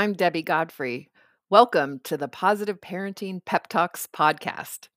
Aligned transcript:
I'm 0.00 0.14
Debbie 0.14 0.40
Godfrey. 0.40 1.10
Welcome 1.50 2.00
to 2.04 2.16
the 2.16 2.26
Positive 2.26 2.80
Parenting 2.80 3.44
Pep 3.44 3.66
Talks 3.66 4.08
podcast. 4.10 4.88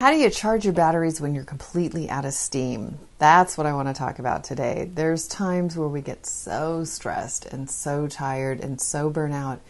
How 0.00 0.10
do 0.10 0.16
you 0.16 0.28
charge 0.28 0.64
your 0.64 0.74
batteries 0.74 1.20
when 1.20 1.36
you're 1.36 1.44
completely 1.44 2.10
out 2.10 2.24
of 2.24 2.32
steam? 2.32 2.98
That's 3.20 3.56
what 3.56 3.64
I 3.64 3.74
want 3.74 3.86
to 3.86 3.94
talk 3.94 4.18
about 4.18 4.42
today. 4.42 4.90
There's 4.92 5.28
times 5.28 5.76
where 5.76 5.86
we 5.86 6.00
get 6.00 6.26
so 6.26 6.82
stressed 6.82 7.46
and 7.46 7.70
so 7.70 8.08
tired 8.08 8.58
and 8.58 8.80
so 8.80 9.08
burnt 9.08 9.34
out, 9.34 9.60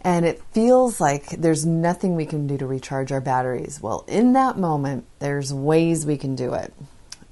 and 0.00 0.24
it 0.24 0.40
feels 0.52 1.00
like 1.00 1.30
there's 1.30 1.66
nothing 1.66 2.14
we 2.14 2.26
can 2.26 2.46
do 2.46 2.56
to 2.56 2.68
recharge 2.68 3.10
our 3.10 3.20
batteries. 3.20 3.80
Well, 3.82 4.04
in 4.06 4.32
that 4.34 4.58
moment, 4.58 5.06
there's 5.18 5.52
ways 5.52 6.06
we 6.06 6.18
can 6.18 6.36
do 6.36 6.54
it. 6.54 6.72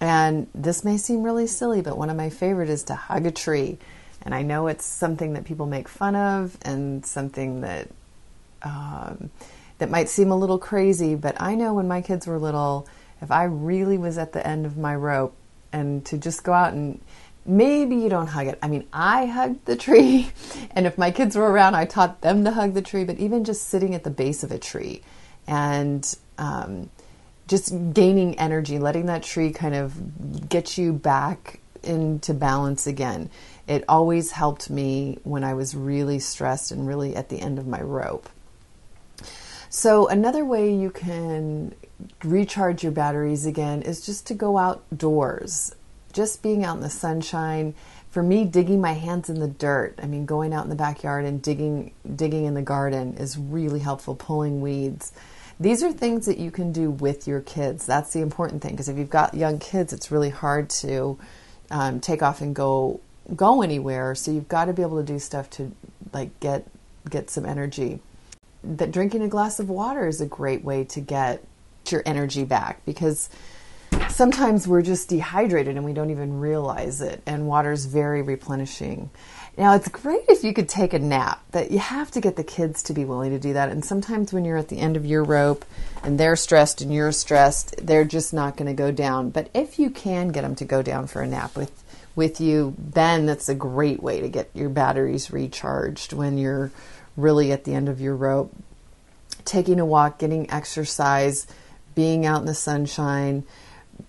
And 0.00 0.48
this 0.52 0.82
may 0.82 0.96
seem 0.96 1.22
really 1.22 1.46
silly, 1.46 1.80
but 1.80 1.96
one 1.96 2.10
of 2.10 2.16
my 2.16 2.28
favorite 2.28 2.70
is 2.70 2.82
to 2.84 2.96
hug 2.96 3.24
a 3.24 3.30
tree. 3.30 3.78
And 4.22 4.34
I 4.34 4.42
know 4.42 4.66
it's 4.66 4.84
something 4.84 5.34
that 5.34 5.44
people 5.44 5.66
make 5.66 5.88
fun 5.88 6.16
of 6.16 6.58
and 6.62 7.04
something 7.06 7.60
that 7.62 7.88
um, 8.62 9.30
that 9.78 9.90
might 9.90 10.08
seem 10.08 10.30
a 10.30 10.36
little 10.36 10.58
crazy, 10.58 11.14
but 11.14 11.40
I 11.40 11.54
know 11.54 11.74
when 11.74 11.88
my 11.88 12.00
kids 12.00 12.26
were 12.26 12.38
little, 12.38 12.88
if 13.22 13.30
I 13.30 13.44
really 13.44 13.96
was 13.96 14.18
at 14.18 14.32
the 14.32 14.44
end 14.46 14.66
of 14.66 14.76
my 14.76 14.94
rope 14.94 15.34
and 15.72 16.04
to 16.06 16.18
just 16.18 16.42
go 16.42 16.52
out 16.52 16.72
and 16.72 17.00
maybe 17.46 17.96
you 17.96 18.08
don't 18.08 18.26
hug 18.26 18.48
it. 18.48 18.58
I 18.60 18.68
mean, 18.68 18.86
I 18.92 19.26
hugged 19.26 19.64
the 19.66 19.76
tree, 19.76 20.30
and 20.72 20.86
if 20.86 20.98
my 20.98 21.10
kids 21.10 21.36
were 21.36 21.50
around, 21.50 21.74
I 21.74 21.84
taught 21.84 22.20
them 22.20 22.44
to 22.44 22.50
hug 22.50 22.74
the 22.74 22.82
tree, 22.82 23.04
but 23.04 23.18
even 23.18 23.44
just 23.44 23.68
sitting 23.68 23.94
at 23.94 24.04
the 24.04 24.10
base 24.10 24.42
of 24.42 24.50
a 24.50 24.58
tree 24.58 25.02
and 25.46 26.16
um, 26.36 26.90
just 27.46 27.72
gaining 27.94 28.38
energy, 28.38 28.78
letting 28.78 29.06
that 29.06 29.22
tree 29.22 29.50
kind 29.50 29.74
of 29.74 30.48
get 30.48 30.76
you 30.76 30.92
back 30.92 31.60
into 31.82 32.34
balance 32.34 32.86
again. 32.86 33.30
It 33.68 33.84
always 33.86 34.30
helped 34.30 34.70
me 34.70 35.18
when 35.24 35.44
I 35.44 35.52
was 35.52 35.76
really 35.76 36.18
stressed 36.18 36.72
and 36.72 36.88
really 36.88 37.14
at 37.14 37.28
the 37.28 37.38
end 37.38 37.58
of 37.58 37.66
my 37.66 37.82
rope. 37.82 38.30
So, 39.68 40.08
another 40.08 40.42
way 40.46 40.74
you 40.74 40.90
can 40.90 41.74
recharge 42.24 42.82
your 42.82 42.92
batteries 42.92 43.44
again 43.44 43.82
is 43.82 44.06
just 44.06 44.26
to 44.28 44.34
go 44.34 44.56
outdoors. 44.56 45.74
Just 46.14 46.42
being 46.42 46.64
out 46.64 46.76
in 46.76 46.82
the 46.82 46.88
sunshine. 46.88 47.74
For 48.10 48.22
me, 48.22 48.46
digging 48.46 48.80
my 48.80 48.94
hands 48.94 49.28
in 49.28 49.38
the 49.38 49.48
dirt, 49.48 49.98
I 50.02 50.06
mean, 50.06 50.24
going 50.24 50.54
out 50.54 50.64
in 50.64 50.70
the 50.70 50.76
backyard 50.76 51.26
and 51.26 51.42
digging, 51.42 51.92
digging 52.16 52.46
in 52.46 52.54
the 52.54 52.62
garden 52.62 53.18
is 53.18 53.36
really 53.36 53.80
helpful, 53.80 54.14
pulling 54.14 54.62
weeds. 54.62 55.12
These 55.60 55.82
are 55.82 55.92
things 55.92 56.24
that 56.24 56.38
you 56.38 56.50
can 56.50 56.72
do 56.72 56.90
with 56.90 57.28
your 57.28 57.42
kids. 57.42 57.84
That's 57.84 58.14
the 58.14 58.20
important 58.20 58.62
thing 58.62 58.70
because 58.70 58.88
if 58.88 58.96
you've 58.96 59.10
got 59.10 59.34
young 59.34 59.58
kids, 59.58 59.92
it's 59.92 60.10
really 60.10 60.30
hard 60.30 60.70
to 60.70 61.18
um, 61.70 62.00
take 62.00 62.22
off 62.22 62.40
and 62.40 62.54
go 62.54 63.00
go 63.34 63.62
anywhere. 63.62 64.14
So 64.14 64.30
you've 64.30 64.48
got 64.48 64.66
to 64.66 64.72
be 64.72 64.82
able 64.82 64.98
to 64.98 65.06
do 65.06 65.18
stuff 65.18 65.50
to 65.50 65.72
like 66.12 66.38
get 66.40 66.66
get 67.08 67.30
some 67.30 67.46
energy. 67.46 68.00
That 68.64 68.90
drinking 68.90 69.22
a 69.22 69.28
glass 69.28 69.60
of 69.60 69.68
water 69.68 70.06
is 70.06 70.20
a 70.20 70.26
great 70.26 70.64
way 70.64 70.84
to 70.84 71.00
get 71.00 71.44
your 71.90 72.02
energy 72.04 72.44
back 72.44 72.84
because 72.84 73.30
sometimes 74.18 74.66
we're 74.66 74.82
just 74.82 75.08
dehydrated 75.08 75.76
and 75.76 75.84
we 75.84 75.92
don't 75.92 76.10
even 76.10 76.40
realize 76.40 77.00
it 77.00 77.22
and 77.24 77.46
water's 77.46 77.84
very 77.84 78.20
replenishing. 78.20 79.08
Now 79.56 79.76
it's 79.76 79.86
great 79.86 80.24
if 80.28 80.42
you 80.42 80.52
could 80.52 80.68
take 80.68 80.92
a 80.92 80.98
nap, 80.98 81.40
but 81.52 81.70
you 81.70 81.78
have 81.78 82.10
to 82.10 82.20
get 82.20 82.34
the 82.34 82.42
kids 82.42 82.82
to 82.84 82.92
be 82.92 83.04
willing 83.04 83.30
to 83.30 83.38
do 83.38 83.52
that. 83.52 83.68
And 83.68 83.84
sometimes 83.84 84.32
when 84.32 84.44
you're 84.44 84.56
at 84.56 84.70
the 84.70 84.80
end 84.80 84.96
of 84.96 85.06
your 85.06 85.22
rope 85.22 85.64
and 86.02 86.18
they're 86.18 86.34
stressed 86.34 86.80
and 86.80 86.92
you're 86.92 87.12
stressed, 87.12 87.76
they're 87.86 88.04
just 88.04 88.34
not 88.34 88.56
going 88.56 88.66
to 88.66 88.74
go 88.74 88.90
down. 88.90 89.30
But 89.30 89.50
if 89.54 89.78
you 89.78 89.88
can 89.88 90.30
get 90.30 90.42
them 90.42 90.56
to 90.56 90.64
go 90.64 90.82
down 90.82 91.06
for 91.06 91.22
a 91.22 91.26
nap 91.26 91.56
with 91.56 91.70
with 92.16 92.40
you, 92.40 92.74
then 92.76 93.26
that's 93.26 93.48
a 93.48 93.54
great 93.54 94.02
way 94.02 94.20
to 94.20 94.28
get 94.28 94.50
your 94.52 94.68
batteries 94.68 95.30
recharged 95.30 96.12
when 96.12 96.38
you're 96.38 96.72
really 97.16 97.52
at 97.52 97.62
the 97.62 97.72
end 97.72 97.88
of 97.88 98.00
your 98.00 98.16
rope. 98.16 98.52
Taking 99.44 99.78
a 99.78 99.86
walk, 99.86 100.18
getting 100.18 100.50
exercise, 100.50 101.46
being 101.94 102.26
out 102.26 102.40
in 102.40 102.46
the 102.46 102.54
sunshine, 102.54 103.44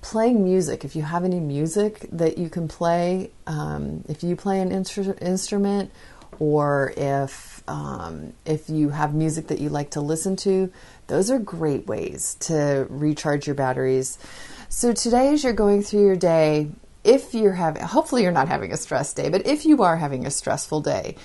playing 0.01 0.43
music. 0.43 0.85
If 0.85 0.95
you 0.95 1.03
have 1.03 1.23
any 1.23 1.39
music 1.39 2.07
that 2.11 2.37
you 2.37 2.49
can 2.49 2.67
play, 2.67 3.31
um, 3.47 4.03
if 4.07 4.23
you 4.23 4.35
play 4.35 4.61
an 4.61 4.71
instru- 4.71 5.21
instrument, 5.21 5.91
or 6.39 6.93
if 6.95 7.63
um, 7.67 8.33
if 8.45 8.69
you 8.69 8.89
have 8.89 9.13
music 9.13 9.47
that 9.47 9.59
you 9.59 9.69
like 9.69 9.91
to 9.91 10.01
listen 10.01 10.35
to, 10.37 10.71
those 11.07 11.29
are 11.29 11.39
great 11.39 11.87
ways 11.87 12.35
to 12.41 12.87
recharge 12.89 13.45
your 13.45 13.55
batteries. 13.55 14.17
So 14.69 14.93
today, 14.93 15.33
as 15.33 15.43
you're 15.43 15.53
going 15.53 15.83
through 15.83 16.05
your 16.05 16.15
day, 16.15 16.69
if 17.03 17.33
you're 17.33 17.53
having, 17.53 17.83
hopefully 17.83 18.23
you're 18.23 18.31
not 18.31 18.47
having 18.47 18.71
a 18.71 18.77
stress 18.77 19.13
day, 19.13 19.29
but 19.29 19.45
if 19.47 19.65
you 19.65 19.83
are 19.83 19.97
having 19.97 20.25
a 20.25 20.31
stressful 20.31 20.81
day, 20.81 21.15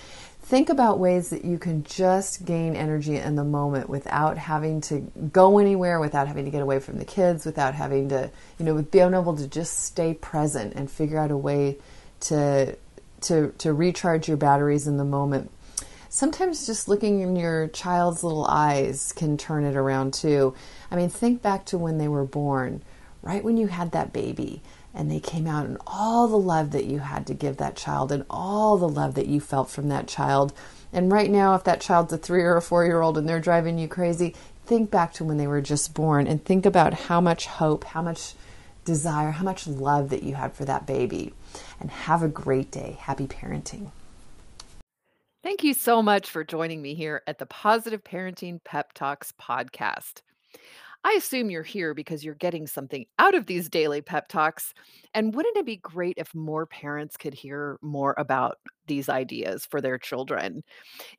think 0.44 0.68
about 0.68 0.98
ways 0.98 1.30
that 1.30 1.42
you 1.42 1.58
can 1.58 1.82
just 1.84 2.44
gain 2.44 2.76
energy 2.76 3.16
in 3.16 3.34
the 3.34 3.44
moment 3.44 3.88
without 3.88 4.36
having 4.36 4.78
to 4.82 5.00
go 5.32 5.58
anywhere, 5.58 5.98
without 5.98 6.28
having 6.28 6.44
to 6.44 6.50
get 6.50 6.60
away 6.60 6.78
from 6.80 6.98
the 6.98 7.04
kids, 7.04 7.46
without 7.46 7.74
having 7.74 8.10
to, 8.10 8.30
you 8.58 8.64
know, 8.66 8.82
being 8.82 9.14
able 9.14 9.34
to 9.34 9.48
just 9.48 9.84
stay 9.84 10.12
present 10.12 10.74
and 10.74 10.90
figure 10.90 11.18
out 11.18 11.30
a 11.30 11.36
way 11.36 11.78
to 12.20 12.76
to 13.22 13.52
to 13.56 13.72
recharge 13.72 14.28
your 14.28 14.36
batteries 14.36 14.86
in 14.86 14.98
the 14.98 15.04
moment. 15.04 15.50
Sometimes 16.10 16.66
just 16.66 16.88
looking 16.88 17.22
in 17.22 17.36
your 17.36 17.68
child's 17.68 18.22
little 18.22 18.46
eyes 18.46 19.12
can 19.12 19.38
turn 19.38 19.64
it 19.64 19.76
around 19.76 20.12
too. 20.12 20.54
I 20.90 20.96
mean, 20.96 21.08
think 21.08 21.40
back 21.40 21.64
to 21.66 21.78
when 21.78 21.96
they 21.96 22.06
were 22.06 22.26
born, 22.26 22.82
right 23.22 23.42
when 23.42 23.56
you 23.56 23.68
had 23.68 23.92
that 23.92 24.12
baby 24.12 24.62
and 24.94 25.10
they 25.10 25.20
came 25.20 25.46
out 25.46 25.66
and 25.66 25.78
all 25.86 26.28
the 26.28 26.38
love 26.38 26.70
that 26.70 26.84
you 26.84 27.00
had 27.00 27.26
to 27.26 27.34
give 27.34 27.56
that 27.56 27.76
child 27.76 28.12
and 28.12 28.24
all 28.30 28.76
the 28.78 28.88
love 28.88 29.14
that 29.14 29.26
you 29.26 29.40
felt 29.40 29.68
from 29.68 29.88
that 29.88 30.06
child. 30.06 30.52
And 30.92 31.10
right 31.10 31.30
now, 31.30 31.54
if 31.54 31.64
that 31.64 31.80
child's 31.80 32.12
a 32.12 32.18
three 32.18 32.42
or 32.42 32.56
a 32.56 32.62
four 32.62 32.86
year 32.86 33.00
old 33.00 33.18
and 33.18 33.28
they're 33.28 33.40
driving 33.40 33.78
you 33.78 33.88
crazy, 33.88 34.34
think 34.64 34.90
back 34.90 35.12
to 35.14 35.24
when 35.24 35.36
they 35.36 35.46
were 35.46 35.60
just 35.60 35.94
born 35.94 36.26
and 36.26 36.44
think 36.44 36.64
about 36.64 36.94
how 36.94 37.20
much 37.20 37.46
hope, 37.46 37.84
how 37.84 38.02
much 38.02 38.34
desire, 38.84 39.32
how 39.32 39.44
much 39.44 39.66
love 39.66 40.10
that 40.10 40.22
you 40.22 40.34
had 40.34 40.54
for 40.54 40.64
that 40.64 40.86
baby. 40.86 41.34
And 41.80 41.90
have 41.90 42.22
a 42.22 42.28
great 42.28 42.70
day. 42.70 42.96
Happy 43.00 43.26
parenting. 43.26 43.90
Thank 45.42 45.62
you 45.62 45.74
so 45.74 46.02
much 46.02 46.30
for 46.30 46.42
joining 46.42 46.80
me 46.80 46.94
here 46.94 47.22
at 47.26 47.38
the 47.38 47.44
Positive 47.44 48.02
Parenting 48.02 48.64
Pep 48.64 48.94
Talks 48.94 49.32
podcast. 49.38 50.22
I 51.04 51.12
assume 51.18 51.50
you're 51.50 51.62
here 51.62 51.92
because 51.92 52.24
you're 52.24 52.34
getting 52.34 52.66
something 52.66 53.04
out 53.18 53.34
of 53.34 53.46
these 53.46 53.68
daily 53.68 54.00
pep 54.00 54.28
talks. 54.28 54.72
And 55.12 55.34
wouldn't 55.34 55.56
it 55.56 55.66
be 55.66 55.76
great 55.76 56.14
if 56.16 56.34
more 56.34 56.66
parents 56.66 57.16
could 57.16 57.34
hear 57.34 57.78
more 57.82 58.14
about 58.16 58.56
these 58.86 59.08
ideas 59.10 59.66
for 59.66 59.80
their 59.82 59.98
children? 59.98 60.62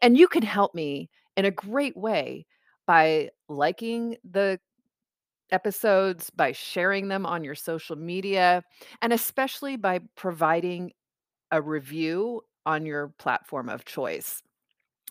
And 0.01 0.17
you 0.17 0.27
can 0.27 0.43
help 0.43 0.75
me 0.75 1.09
in 1.37 1.45
a 1.45 1.51
great 1.51 1.97
way 1.97 2.45
by 2.87 3.29
liking 3.49 4.17
the 4.29 4.59
episodes, 5.51 6.29
by 6.31 6.51
sharing 6.51 7.07
them 7.07 7.25
on 7.25 7.43
your 7.43 7.55
social 7.55 7.95
media, 7.95 8.63
and 9.01 9.13
especially 9.13 9.75
by 9.77 9.99
providing 10.15 10.91
a 11.51 11.61
review 11.61 12.41
on 12.65 12.85
your 12.85 13.09
platform 13.19 13.69
of 13.69 13.85
choice. 13.85 14.41